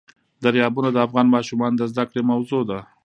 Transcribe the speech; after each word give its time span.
دریابونه 0.43 0.89
د 0.91 0.97
افغان 1.05 1.27
ماشومانو 1.35 1.77
د 1.79 1.83
زده 1.91 2.03
کړې 2.09 2.21
موضوع 2.31 2.61
ده. 2.69 2.79